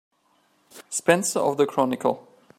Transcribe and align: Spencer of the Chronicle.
Spencer 0.89 1.37
of 1.41 1.57
the 1.57 1.67
Chronicle. 1.67 2.27